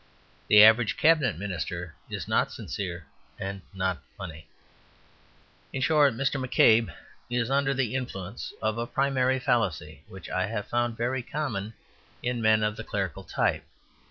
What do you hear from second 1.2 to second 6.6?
Minister is not sincere and not funny. In short, Mr.